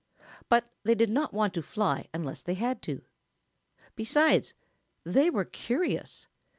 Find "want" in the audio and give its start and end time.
1.31-1.53